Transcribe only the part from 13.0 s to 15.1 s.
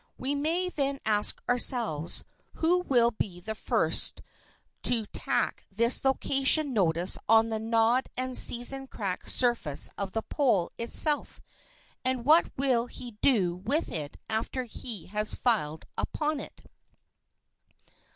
do with it after he